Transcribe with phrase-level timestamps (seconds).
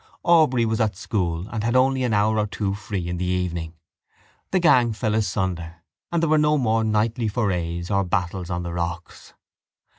[0.23, 3.75] Aubrey was at school and had only an hour or two free in the evening.
[4.49, 8.73] The gang fell asunder and there were no more nightly forays or battles on the
[8.73, 9.35] rocks.